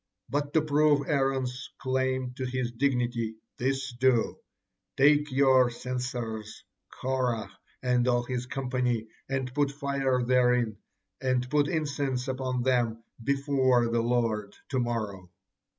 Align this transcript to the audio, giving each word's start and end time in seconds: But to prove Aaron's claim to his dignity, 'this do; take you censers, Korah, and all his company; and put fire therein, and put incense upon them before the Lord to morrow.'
But 0.29 0.51
to 0.55 0.63
prove 0.63 1.07
Aaron's 1.07 1.69
claim 1.77 2.33
to 2.35 2.43
his 2.43 2.71
dignity, 2.71 3.35
'this 3.59 3.93
do; 3.99 4.39
take 4.97 5.29
you 5.31 5.69
censers, 5.69 6.63
Korah, 6.89 7.51
and 7.83 8.07
all 8.07 8.23
his 8.23 8.47
company; 8.47 9.09
and 9.29 9.53
put 9.53 9.69
fire 9.71 10.23
therein, 10.23 10.77
and 11.21 11.47
put 11.51 11.67
incense 11.67 12.27
upon 12.27 12.63
them 12.63 13.03
before 13.23 13.89
the 13.89 14.01
Lord 14.01 14.55
to 14.69 14.79
morrow.' 14.79 15.29